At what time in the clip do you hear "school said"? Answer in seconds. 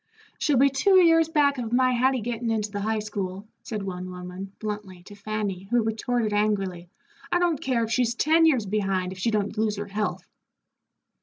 2.97-3.83